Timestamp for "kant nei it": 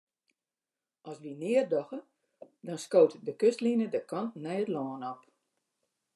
4.09-4.69